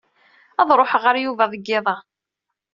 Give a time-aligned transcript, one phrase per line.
[0.61, 1.95] Ad ṛuḥeɣ ɣer Yuba deg yiḍ-a.